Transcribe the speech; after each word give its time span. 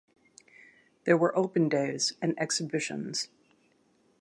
There 1.03 1.15
were 1.15 1.37
open 1.37 1.69
days 1.69 2.13
and 2.23 2.33
exhibitions. 2.39 3.29